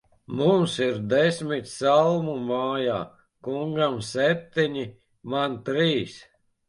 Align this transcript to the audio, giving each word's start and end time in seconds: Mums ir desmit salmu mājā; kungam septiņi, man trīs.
Mums 0.35 0.75
ir 0.85 0.95
desmit 1.11 1.67
salmu 1.75 2.33
mājā; 2.47 2.97
kungam 3.49 4.01
septiņi, 4.09 4.87
man 5.35 5.59
trīs. 5.69 6.17